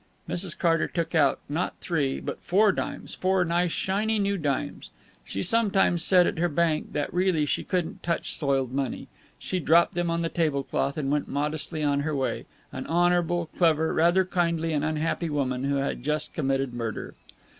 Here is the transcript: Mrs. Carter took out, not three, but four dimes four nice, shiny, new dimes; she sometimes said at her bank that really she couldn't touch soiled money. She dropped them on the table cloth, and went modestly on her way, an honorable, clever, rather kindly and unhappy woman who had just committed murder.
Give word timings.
Mrs. 0.27 0.57
Carter 0.57 0.87
took 0.87 1.13
out, 1.13 1.37
not 1.47 1.75
three, 1.79 2.19
but 2.19 2.41
four 2.41 2.71
dimes 2.71 3.13
four 3.13 3.45
nice, 3.45 3.71
shiny, 3.71 4.17
new 4.17 4.35
dimes; 4.35 4.89
she 5.23 5.43
sometimes 5.43 6.03
said 6.03 6.25
at 6.25 6.39
her 6.39 6.49
bank 6.49 6.93
that 6.93 7.13
really 7.13 7.45
she 7.45 7.63
couldn't 7.63 8.01
touch 8.01 8.35
soiled 8.35 8.71
money. 8.73 9.07
She 9.37 9.59
dropped 9.59 9.93
them 9.93 10.09
on 10.09 10.23
the 10.23 10.27
table 10.29 10.63
cloth, 10.63 10.97
and 10.97 11.11
went 11.11 11.27
modestly 11.27 11.83
on 11.83 11.99
her 11.99 12.15
way, 12.15 12.47
an 12.71 12.87
honorable, 12.87 13.45
clever, 13.55 13.93
rather 13.93 14.25
kindly 14.25 14.73
and 14.73 14.83
unhappy 14.83 15.29
woman 15.29 15.65
who 15.65 15.75
had 15.75 16.01
just 16.01 16.33
committed 16.33 16.73
murder. 16.73 17.13